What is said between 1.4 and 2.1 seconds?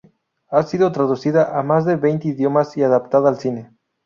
a más de